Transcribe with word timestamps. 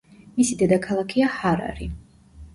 მისი 0.37 0.55
დედაქალაქია 0.61 1.29
ჰარარი. 1.37 1.91